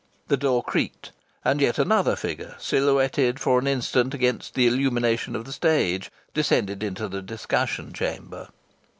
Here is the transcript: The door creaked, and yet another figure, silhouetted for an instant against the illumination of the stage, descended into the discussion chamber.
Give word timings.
The 0.29 0.37
door 0.37 0.63
creaked, 0.63 1.11
and 1.45 1.61
yet 1.61 1.77
another 1.77 2.15
figure, 2.15 2.55
silhouetted 2.57 3.39
for 3.39 3.59
an 3.59 3.67
instant 3.67 4.15
against 4.15 4.55
the 4.55 4.65
illumination 4.65 5.35
of 5.35 5.45
the 5.45 5.53
stage, 5.53 6.09
descended 6.33 6.81
into 6.81 7.07
the 7.07 7.21
discussion 7.21 7.93
chamber. 7.93 8.49